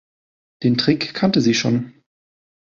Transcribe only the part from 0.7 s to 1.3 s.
Trick